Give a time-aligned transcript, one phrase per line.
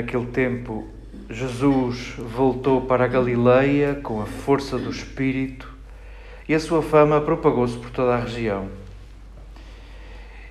[0.00, 0.88] Naquele tempo,
[1.28, 5.70] Jesus voltou para a Galileia com a força do Espírito
[6.48, 8.70] e a sua fama propagou-se por toda a região.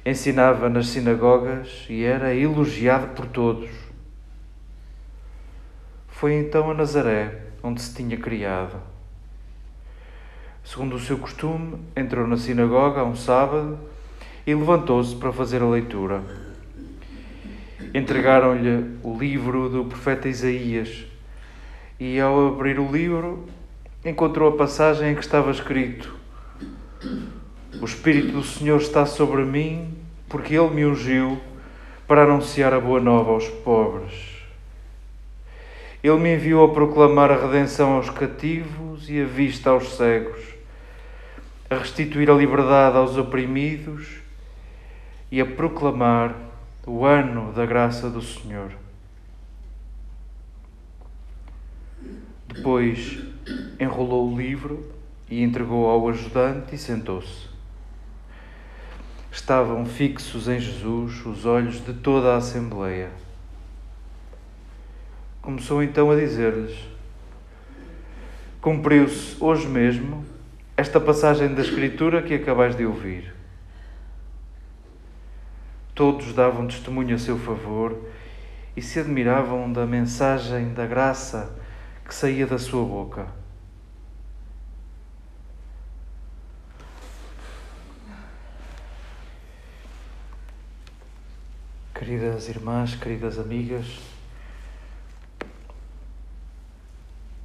[0.06, 3.72] Ensinava nas sinagogas e era elogiado por todos.
[6.10, 8.80] Foi então a Nazaré, onde se tinha criado.
[10.64, 13.80] Segundo o seu costume, entrou na sinagoga um sábado
[14.46, 16.49] e levantou-se para fazer a leitura.
[17.94, 21.06] Entregaram-lhe o livro do profeta Isaías
[22.00, 23.48] e, ao abrir o livro,
[24.06, 26.16] encontrou a passagem em que estava escrito:
[27.82, 29.98] O Espírito do Senhor está sobre mim,
[30.28, 31.42] porque ele me ungiu
[32.08, 34.14] para anunciar a boa nova aos pobres.
[36.04, 40.40] Ele me enviou a proclamar a redenção aos cativos e a vista aos cegos,
[41.70, 44.08] a restituir a liberdade aos oprimidos
[45.32, 46.49] e a proclamar
[46.90, 48.72] o ano da graça do Senhor.
[52.48, 53.20] Depois
[53.80, 54.92] enrolou o livro
[55.30, 57.48] e entregou ao ajudante e sentou-se.
[59.32, 63.12] Estavam fixos em Jesus os olhos de toda a Assembleia.
[65.44, 66.76] Começou então a dizer-lhes:
[68.60, 70.26] Cumpriu-se hoje mesmo
[70.76, 73.39] esta passagem da Escritura que acabais de ouvir.
[76.00, 77.94] Todos davam testemunho a seu favor
[78.74, 81.54] e se admiravam da mensagem da graça
[82.06, 83.28] que saía da sua boca.
[91.94, 94.00] Queridas irmãs, queridas amigas,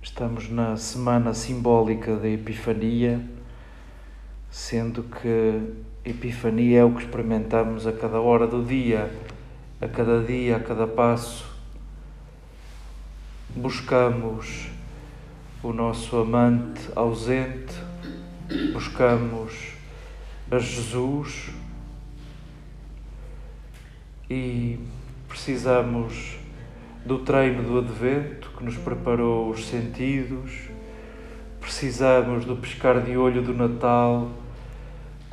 [0.01, 3.21] estamos na semana simbólica da Epifania,
[4.49, 9.11] sendo que Epifania é o que experimentamos a cada hora do dia,
[9.81, 11.47] a cada dia, a cada passo.
[13.57, 14.69] Buscamos
[15.63, 17.75] o nosso amante ausente,
[18.75, 19.73] buscamos
[20.51, 21.49] a Jesus
[24.29, 24.79] e
[25.27, 26.37] precisamos
[27.07, 30.69] do treino do Advento que nos preparou os sentidos,
[31.63, 34.44] precisamos do pescar de olho do Natal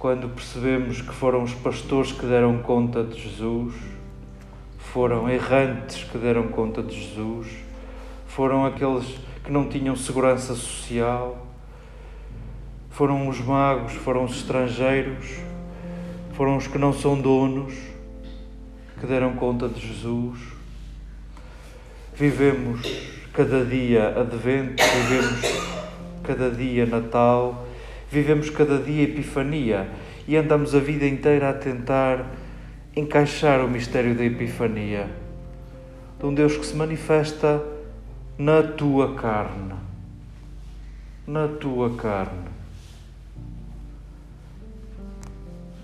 [0.01, 3.75] quando percebemos que foram os pastores que deram conta de Jesus,
[4.79, 7.47] foram errantes que deram conta de Jesus,
[8.25, 9.05] foram aqueles
[9.43, 11.45] que não tinham segurança social,
[12.89, 15.37] foram os magos, foram os estrangeiros,
[16.33, 17.71] foram os que não são donos
[18.99, 20.39] que deram conta de Jesus.
[22.15, 22.81] Vivemos
[23.33, 25.45] cada dia Advento, vivemos
[26.23, 27.67] cada dia Natal,
[28.11, 29.89] vivemos cada dia Epifania
[30.27, 32.25] e andamos a vida inteira a tentar
[32.95, 35.07] encaixar o mistério da Epifania,
[36.19, 37.63] de um Deus que se manifesta
[38.37, 39.75] na tua carne.
[41.25, 42.51] Na tua carne.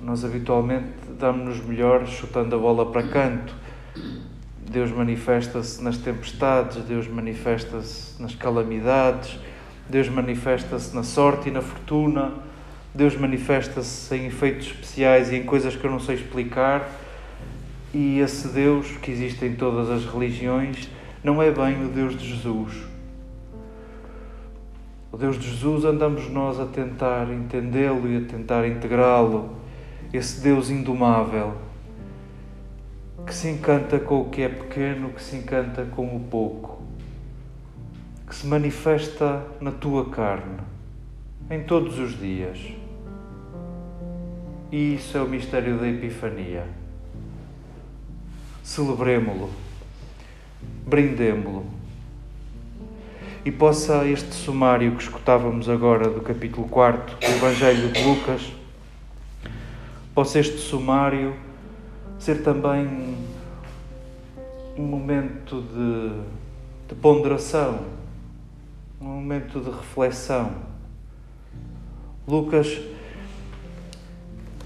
[0.01, 3.55] Nós habitualmente damos-nos melhor chutando a bola para canto.
[4.69, 9.39] Deus manifesta-se nas tempestades, Deus manifesta-se nas calamidades,
[9.89, 12.33] Deus manifesta-se na sorte e na fortuna,
[12.93, 16.89] Deus manifesta-se em efeitos especiais e em coisas que eu não sei explicar.
[17.93, 20.89] E esse Deus que existe em todas as religiões
[21.23, 22.73] não é bem o Deus de Jesus.
[25.11, 29.49] O Deus de Jesus andamos nós a tentar entendê-lo e a tentar integrá-lo
[30.13, 31.53] esse Deus indomável
[33.25, 36.76] que se encanta com o que é pequeno, que se encanta com o pouco,
[38.27, 40.59] que se manifesta na tua carne,
[41.49, 42.59] em todos os dias.
[44.69, 46.67] E isso é o mistério da Epifania.
[48.61, 49.49] Celebremo-lo,
[50.85, 51.65] brindemo-lo.
[53.45, 58.51] E possa este sumário que escutávamos agora do capítulo 4 do Evangelho de Lucas
[60.13, 61.35] possa este sumário
[62.19, 63.15] ser também
[64.75, 67.96] um momento de, de ponderação,
[68.99, 70.55] um momento de reflexão.
[72.27, 72.79] Lucas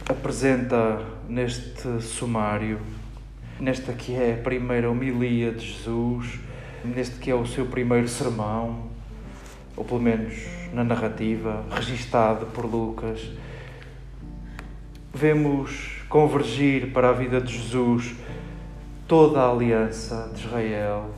[0.08, 2.80] apresenta neste sumário,
[3.60, 6.40] nesta que é a primeira homilia de Jesus,
[6.84, 8.90] neste que é o seu primeiro sermão,
[9.76, 10.34] ou pelo menos
[10.74, 13.30] na narrativa, registado por Lucas,
[15.14, 18.16] vemos convergir para a vida de Jesus
[19.08, 21.10] toda a aliança de Israel,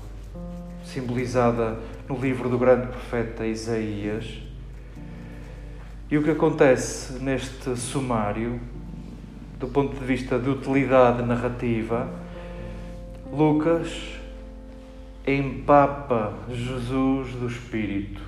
[0.84, 1.78] simbolizada
[2.08, 4.42] no livro do grande profeta Isaías.
[6.12, 8.60] E o que acontece neste sumário,
[9.60, 12.10] do ponto de vista de utilidade narrativa,
[13.32, 14.20] Lucas
[15.26, 18.22] empapa Jesus do Espírito.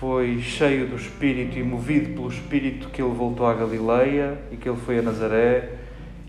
[0.00, 4.68] Foi cheio do Espírito e movido pelo Espírito que ele voltou à Galileia e que
[4.68, 5.74] ele foi a Nazaré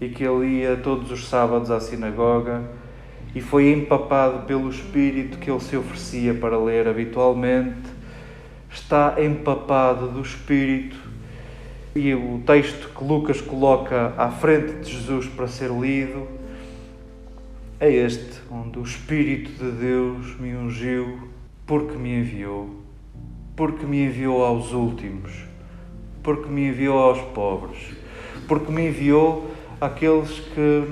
[0.02, 2.81] e que ele ia todos os sábados à sinagoga
[3.34, 7.90] e foi empapado pelo Espírito que ele se oferecia para ler habitualmente.
[8.72, 10.98] Está empapado do Espírito
[11.96, 16.28] e o texto que Lucas coloca à frente de Jesus para ser lido
[17.82, 21.18] é este, onde o Espírito de Deus me ungiu
[21.66, 22.70] porque me enviou,
[23.56, 25.32] porque me enviou aos últimos,
[26.22, 27.80] porque me enviou aos pobres,
[28.48, 29.50] porque me enviou
[29.80, 30.86] àqueles que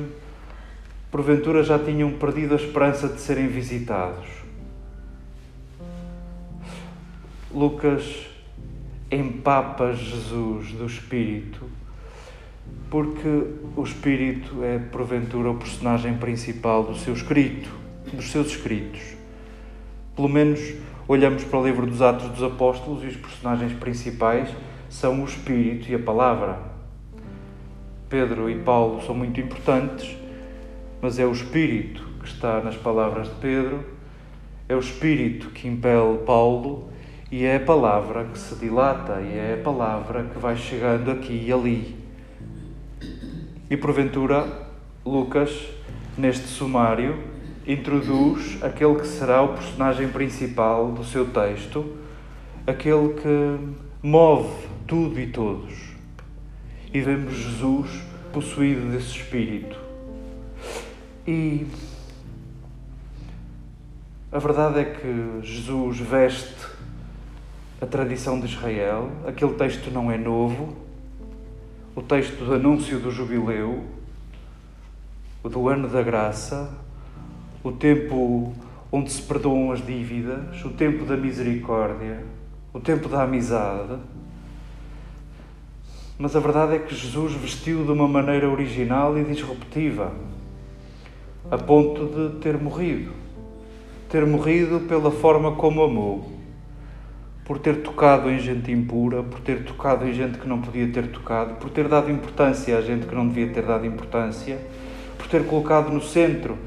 [1.11, 4.27] porventura já tinham perdido a esperança de serem visitados.
[7.51, 8.27] Lucas
[9.11, 11.79] empapa Jesus do Espírito
[12.89, 13.45] porque
[13.75, 17.69] o Espírito é, porventura, o personagem principal do seu escrito,
[18.11, 19.01] dos seus escritos.
[20.15, 20.59] Pelo menos
[21.07, 24.49] olhamos para o livro dos Atos dos Apóstolos e os personagens principais
[24.89, 26.59] são o Espírito e a Palavra.
[28.09, 30.17] Pedro e Paulo são muito importantes,
[31.01, 33.83] mas é o Espírito que está nas palavras de Pedro,
[34.67, 36.89] é o Espírito que impele Paulo
[37.31, 41.45] e é a palavra que se dilata e é a palavra que vai chegando aqui
[41.47, 41.95] e ali.
[43.69, 44.47] E porventura,
[45.05, 45.67] Lucas,
[46.17, 47.17] neste sumário,
[47.67, 51.97] introduz aquele que será o personagem principal do seu texto,
[52.65, 53.59] aquele que
[54.01, 55.73] move tudo e todos.
[56.91, 58.01] E vemos Jesus
[58.33, 59.88] possuído desse espírito.
[61.27, 61.67] E
[64.31, 66.67] a verdade é que Jesus veste
[67.81, 70.75] a tradição de Israel, aquele texto não é novo,
[71.95, 73.83] o texto do anúncio do jubileu,
[75.43, 76.69] o do ano da graça,
[77.63, 78.53] o tempo
[78.91, 82.23] onde se perdoam as dívidas, o tempo da misericórdia,
[82.73, 83.97] o tempo da amizade.
[86.17, 90.11] Mas a verdade é que Jesus vestiu de uma maneira original e disruptiva,
[91.51, 93.11] a ponto de ter morrido.
[94.09, 96.39] Ter morrido pela forma como amou
[97.49, 101.07] por ter tocado em gente impura, por ter tocado em gente que não podia ter
[101.07, 104.59] tocado, por ter dado importância a gente que não devia ter dado importância,
[105.17, 106.59] por ter colocado no centro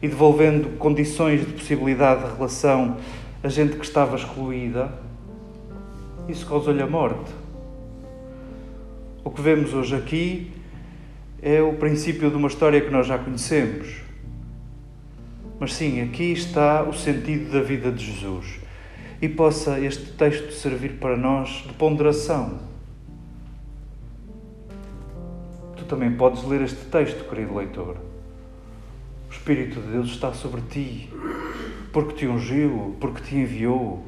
[0.00, 2.96] e devolvendo condições de possibilidade de relação
[3.42, 4.92] a gente que estava excluída,
[6.28, 7.32] isso causou-lhe a morte.
[9.24, 10.52] O que vemos hoje aqui
[11.42, 13.99] é o princípio de uma história que nós já conhecemos.
[15.60, 18.60] Mas sim, aqui está o sentido da vida de Jesus
[19.20, 22.60] e possa este texto servir para nós de ponderação.
[25.76, 27.98] Tu também podes ler este texto, querido leitor.
[29.28, 31.10] O Espírito de Deus está sobre ti,
[31.92, 34.02] porque te ungiu, porque te enviou.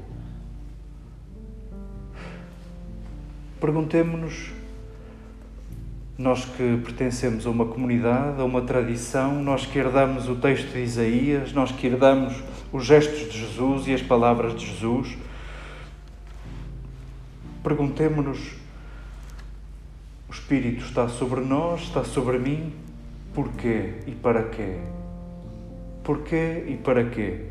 [3.61, 4.52] Perguntemo-nos,
[6.23, 10.79] nós que pertencemos a uma comunidade, a uma tradição, nós que herdamos o texto de
[10.79, 12.41] Isaías, nós que herdamos
[12.73, 15.19] os gestos de Jesus e as palavras de Jesus,
[17.64, 18.52] perguntemo-nos:
[20.29, 22.73] o Espírito está sobre nós, está sobre mim,
[23.35, 24.79] porquê e para quê?
[26.05, 27.47] Porquê e para quê?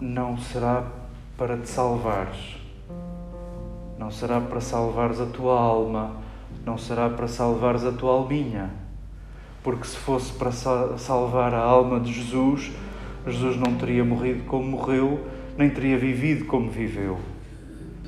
[0.00, 0.90] Não será
[1.36, 2.59] para te salvares,
[4.00, 6.16] não será para salvares a tua alma,
[6.64, 8.70] não será para salvares a tua alminha.
[9.62, 12.72] Porque se fosse para salvar a alma de Jesus,
[13.26, 17.20] Jesus não teria morrido como morreu, nem teria vivido como viveu.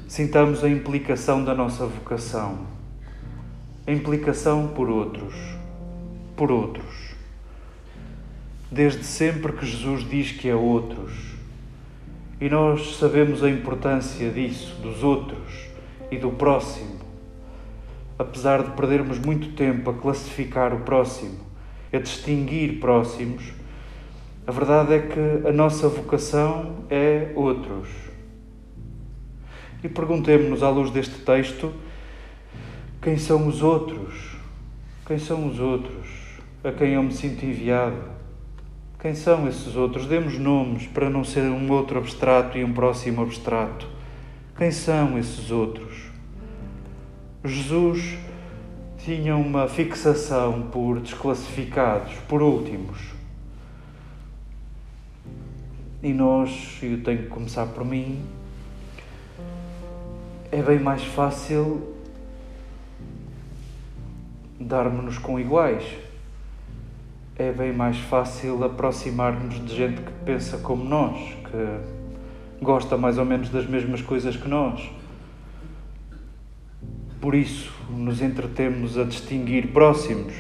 [0.09, 2.61] Sintamos a implicação da nossa vocação,
[3.87, 5.35] a implicação por outros,
[6.35, 7.13] por outros.
[8.71, 11.13] Desde sempre que Jesus diz que é outros,
[12.41, 15.71] e nós sabemos a importância disso, dos outros
[16.13, 17.03] e do próximo
[18.23, 21.39] apesar de perdermos muito tempo a classificar o próximo,
[21.93, 23.53] a distinguir próximos,
[24.47, 27.89] a verdade é que a nossa vocação é outros.
[29.85, 31.73] E perguntemos-nos, à luz deste texto,
[33.01, 34.37] quem são os outros?
[35.07, 36.07] Quem são os outros
[36.63, 38.13] a quem eu me sinto enviado?
[39.01, 40.07] Quem são esses outros?
[40.07, 43.89] Demos nomes para não ser um outro abstrato e um próximo abstrato.
[44.57, 45.92] Quem são esses outros?
[47.45, 48.17] Jesus
[48.99, 52.99] tinha uma fixação por desclassificados, por últimos.
[56.01, 58.23] E nós, eu tenho que começar por mim,
[60.53, 61.97] é bem mais fácil
[64.61, 65.85] darmos-nos com iguais.
[67.37, 73.25] É bem mais fácil aproximar-nos de gente que pensa como nós, que gosta mais ou
[73.25, 75.02] menos das mesmas coisas que nós.
[77.23, 80.35] Por isso, nos entretemos a distinguir próximos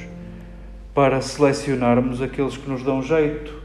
[0.93, 3.63] para selecionarmos aqueles que nos dão jeito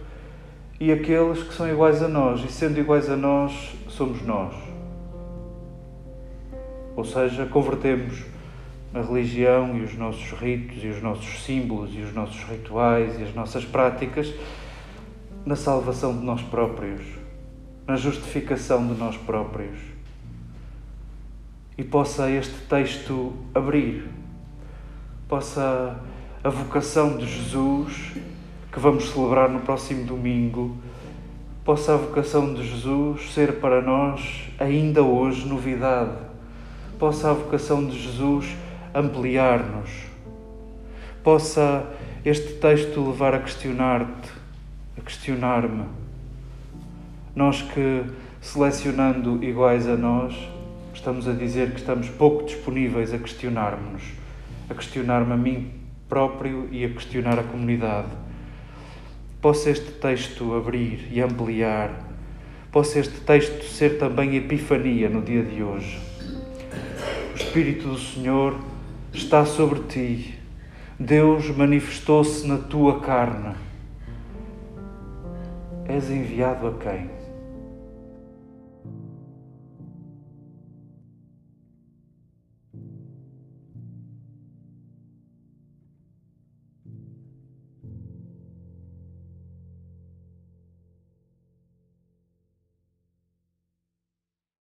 [0.79, 4.53] e aqueles que são iguais a nós, e sendo iguais a nós, somos nós.
[6.95, 8.23] Ou seja, convertemos
[8.93, 13.23] a religião e os nossos ritos e os nossos símbolos e os nossos rituais e
[13.23, 14.31] as nossas práticas
[15.43, 17.01] na salvação de nós próprios,
[17.87, 19.96] na justificação de nós próprios.
[21.77, 24.09] E possa este texto abrir,
[25.27, 25.99] possa
[26.43, 28.13] a vocação de Jesus,
[28.71, 30.75] que vamos celebrar no próximo domingo,
[31.63, 36.17] possa a vocação de Jesus ser para nós ainda hoje novidade.
[36.97, 38.55] Possa a vocação de Jesus
[38.93, 39.89] ampliar-nos,
[41.23, 41.85] possa
[42.25, 44.31] este texto levar a questionar-te,
[44.97, 45.85] a questionar-me.
[47.35, 48.03] Nós que,
[48.41, 50.33] selecionando iguais a nós,
[50.97, 54.03] estamos a dizer que estamos pouco disponíveis a questionar-nos,
[54.69, 55.71] a questionar-me a mim
[56.09, 58.09] próprio e a questionar a comunidade.
[59.41, 61.91] Possa este texto abrir e ampliar,
[62.71, 66.07] possa este texto ser também epifania no dia de hoje
[67.37, 68.59] o Espírito do Senhor
[69.13, 70.39] está sobre ti.
[70.99, 73.53] Deus manifestou-se na tua carne.
[75.87, 77.16] És enviado a quem?